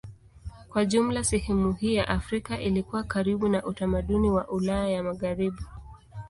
[0.69, 5.61] Kwa jumla sehemu hii ya Afrika ilikuwa karibu na utamaduni wa Ulaya ya Magharibi.